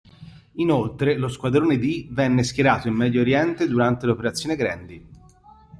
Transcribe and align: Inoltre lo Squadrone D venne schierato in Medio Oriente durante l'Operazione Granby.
Inoltre 0.55 1.15
lo 1.15 1.27
Squadrone 1.27 1.77
D 1.77 2.07
venne 2.09 2.41
schierato 2.41 2.87
in 2.87 2.95
Medio 2.95 3.21
Oriente 3.21 3.67
durante 3.67 4.07
l'Operazione 4.07 4.55
Granby. 4.55 5.07